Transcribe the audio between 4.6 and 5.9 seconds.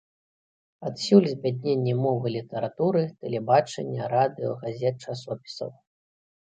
газет, часопісаў.